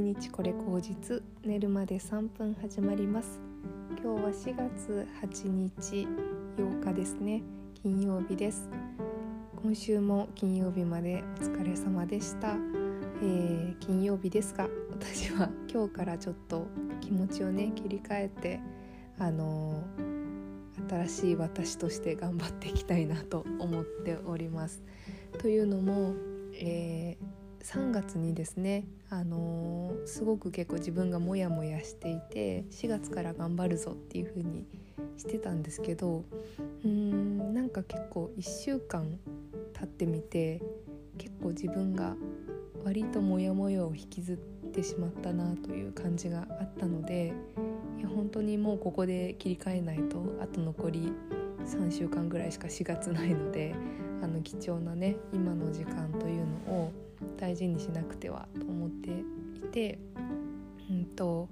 [0.00, 3.38] 1日これ口実寝るまで3分始まります。
[4.02, 6.08] 今日は4月8日
[6.56, 7.42] 8日ですね。
[7.74, 8.70] 金曜日です。
[9.62, 16.66] 今週も金曜日までお疲れ様でした、えー、金曜日ですが私は今日からちょっと
[17.02, 18.60] 気持ちをね切り替えて
[19.18, 24.82] あのー、新しい私として頑張っていきたいなと思っております。
[25.38, 26.14] というのも、
[26.54, 34.66] えー3月にですね、あのー、すごく結構自分がモヤモヤしていて4月から頑張るぞっていう風に
[35.16, 36.24] してたんですけど
[36.84, 39.18] うーんなんか結構1週間
[39.74, 40.62] 経ってみて
[41.18, 42.16] 結構自分が
[42.84, 44.36] 割とモヤモヤを引きずっ
[44.70, 47.34] てしまったなという感じがあったので
[47.98, 51.12] いや本当にもうここで切り替えないとあと残り
[51.66, 53.74] 3週間ぐらいしか4月ないので
[54.22, 56.92] あの貴重なね今の時間というのを
[57.36, 59.98] 大事にしなくてはと思っていて、
[60.90, 61.48] うんと、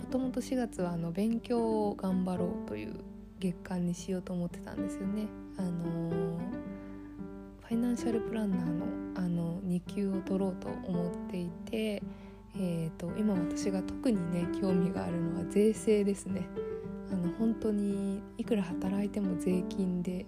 [0.00, 2.94] もともと4月はあの勉強を頑張ろうという
[3.38, 5.26] 月間にしようと思ってたんですよね。
[5.58, 6.38] あの
[7.68, 12.02] ファイナンシャルプランナーのあの2級を取ろうと思っていて、
[12.56, 16.48] えーと、と今私が特にね興味があるのは税制ですね。
[17.10, 20.26] あの本当にいくら働いても税金で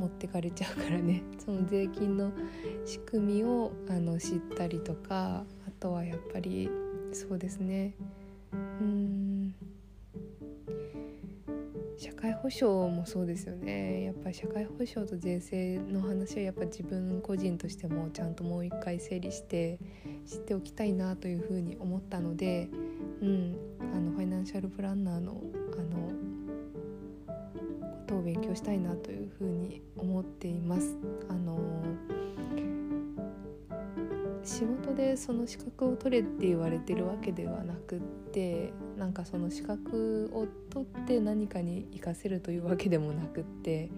[0.00, 1.22] 持ってかれちゃうからね。
[1.44, 2.32] その税金の
[2.86, 6.70] 仕組みをあの知ったりとかあとはやっぱり
[7.12, 7.94] そうですね。
[8.52, 9.54] うん。
[11.98, 14.04] 社会保障もそうですよね。
[14.04, 19.78] やっぱり社会保障と税制の話はやっぱ自分個人としてもちゃんともう一回整理して
[20.24, 22.70] 知っておきたいなというふうに思ったので、
[23.20, 23.56] うん、
[23.94, 25.42] あのファイナンシャルプランナーのこ
[25.76, 26.12] とを
[28.30, 30.96] 勉強したいなというふうに思っています。
[31.28, 31.58] あの
[34.44, 38.00] 仕事でその資格を取れって言われてるわけではなくっ
[38.32, 43.90] てなんかその資格を取って何かに活かせるというわけでもなくって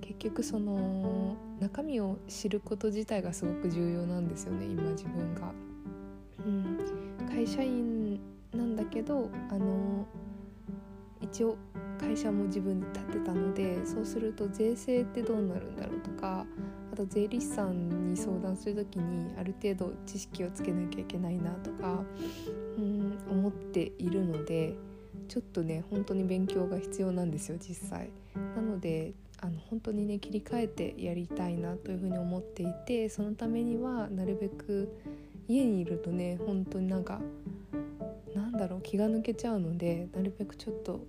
[0.00, 5.52] 結局その中身を知ること自体がすごく重要なんですよね今自分が。
[6.46, 6.78] うん、
[7.28, 8.18] 会社員
[8.52, 10.06] なんだけどあの
[11.20, 11.56] 一応
[12.04, 16.44] 会社も自分で建てたのでそうすると税制ってどうなるんだろうとか
[16.92, 22.04] あと税理士さんに相談する時にある程度知識をつけなきゃいけないなとか
[22.76, 24.74] うん思っているので
[25.28, 28.10] ちょっとね本当に勉強が必要なんですよ実際。
[28.54, 34.96] なのであの本当にね切り替えてやりたいなというふうに思っていてそのためにはなるべく
[35.48, 37.20] 家にいるとね本当になんか
[38.34, 41.00] なんだろう気が抜けちゃうのでなるべくちょっと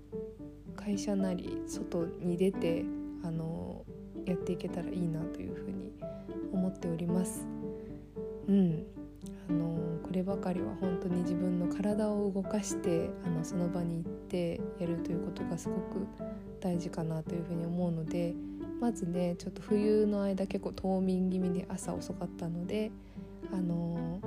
[0.75, 2.85] 会社なり外に出て
[3.23, 3.83] あの
[4.25, 5.91] やっていけたらいいなというふうに
[6.53, 7.45] 思っております。
[8.47, 8.85] うん
[9.49, 16.07] あのこればかりは本当に自分の体を動かしてあのその場に行ってやるということがすごく
[16.59, 18.33] 大事かなというふうに思うので
[18.79, 22.91] まずねちょっと冬の間結構冬眠気味で朝遅かったので
[23.53, 24.19] あの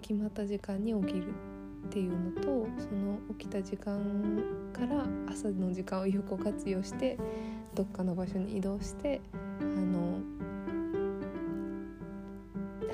[0.00, 1.28] 決まった時間に起きる
[1.86, 4.00] っていうのとその起きた時間
[4.72, 7.18] から朝の時間を有効活用して
[7.74, 9.20] どっかの場所に移動して
[9.60, 10.20] あの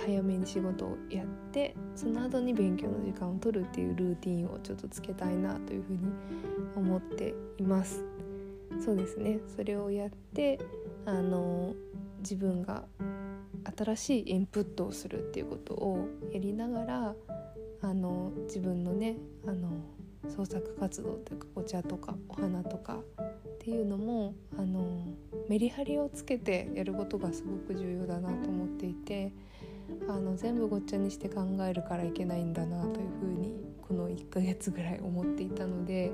[0.05, 5.99] 早めに仕事をやってその後に勉強の時間を取るっていうルーティンをちょっとつけたいなというふうに
[6.77, 8.05] 思っています。
[8.83, 10.59] そうですねそれをやって
[11.05, 11.75] あの
[12.21, 12.84] 自分が
[13.77, 17.15] 新しいインプットをするっていうことをやりながら
[17.83, 19.69] あの自分のねあの
[20.29, 25.07] 創作活動というかお茶とかお花とかっていうのもあの
[25.49, 29.33] メリハリをつけてやることがすごく重要だなと思っていて
[30.09, 36.13] あの全部ごっちゃにして考えるからいけないんだなというふうにこの1ヶ月ぐらい思っていたので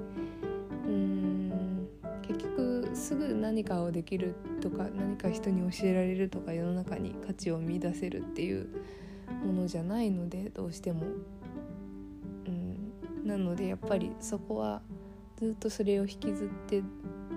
[0.87, 1.89] うーん
[2.23, 8.69] 結局すぐ何かをできるとか何か人に教えられるとか世の中に価値を見出せるっていう
[9.45, 11.03] ものじゃないのでどうしても。
[13.27, 14.81] なのでやっぱりそこは
[15.37, 16.83] ずっとそれを引きずって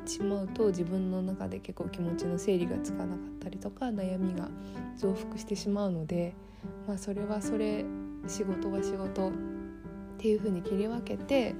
[0.05, 4.49] しまうと自分の中で結構気持ちの整理がつかなかったりとか悩みが
[4.97, 6.35] 増幅してしまうので、
[6.87, 7.83] まあ、それはそれ
[8.27, 9.31] 仕事は仕事っ
[10.17, 11.55] ていう風に切り分けて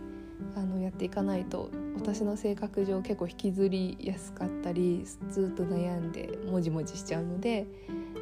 [0.56, 7.68] あのやっていかないと私の性格上結構引きずりやすかったりずっと悩んでもじもじしちゃうので、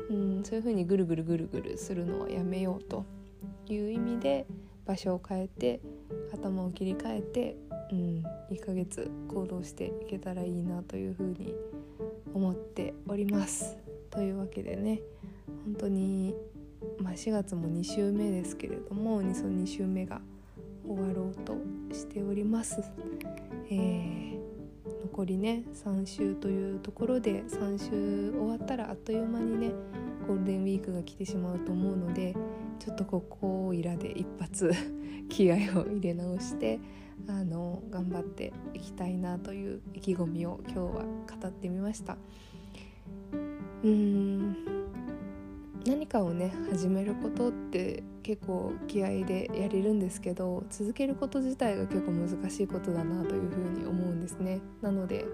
[0.10, 3.06] うん、そういう風にぐるぐるぐるぐるするのはやめようと
[3.68, 4.48] いう意味で
[4.86, 5.82] 場所を変えて
[6.34, 7.56] 頭を切り替えて、
[7.92, 11.54] うん、1ヶ月行動していけたらいいなというふうに
[12.34, 13.78] 思っております。
[14.10, 15.02] というわけでね
[15.66, 16.36] 本当に
[17.00, 20.22] まあ、4月も2週目ですけれどもその2週目が
[20.86, 21.58] 終わろうと
[21.94, 22.82] しております。
[23.70, 24.38] えー、
[25.04, 29.72] 残りね3週というところで3週終わったらあっという間にね
[30.28, 32.36] ゴールデンウィークが来てしまうと思うので
[32.80, 34.72] ちょっとここをいらで一発
[35.30, 36.80] 気合を入れ直して
[37.28, 41.06] あの頑張っていきたいなという意気込みを今日は
[41.42, 42.18] 語ってみました。
[43.84, 44.56] うん
[45.86, 54.60] 何かをね始めることって結構気合でやれるんですけど続けること自体が結構難しいことだなというふうに思うんですね。
[54.82, 55.26] なので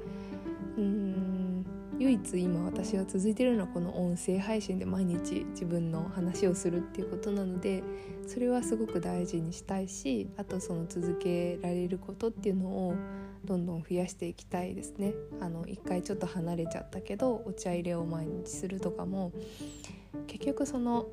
[2.13, 7.81] 唯一今私が続いてるのはこの音声配信で毎日自分の話をするっていうことなので
[8.27, 12.95] それはすごく大事にしたいしあとその続けられることっていうのを
[13.44, 15.15] どんどん増やしていきたいですね。
[15.42, 19.31] あの一回ちょっと離れちゃったけどお茶入れを毎日するとかも
[20.27, 21.07] 結局その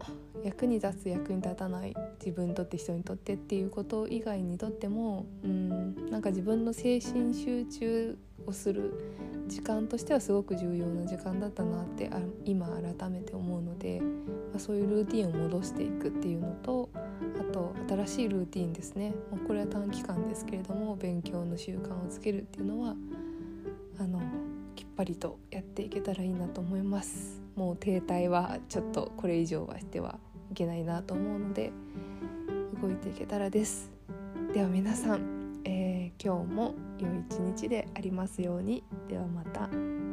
[0.45, 8.93] 役に立つ役に立たない自分にとって人にとってっていうこと以外にとってもうんなんか自分の精神集中をする
[9.51, 19.13] 時間としてはすごく重要な時間だったなってあ今改めて思うので、まあ、そういうルーティンを戻していくっていうのとあと新しいルーティンですね
[19.49, 22.95] これは短期間ですけれども勉強の習慣をつけるっていうのは
[23.99, 24.21] あの
[24.77, 27.43] きっぱりとやっていけたらいいなと思います。
[27.57, 30.19] もう停滞はちょっとこれ以上はしては
[30.51, 31.73] いけないなと思うので
[32.81, 33.91] 動いていけたらです
[34.55, 40.10] では皆さん、えー、今日も良い一日でありますようにではまた。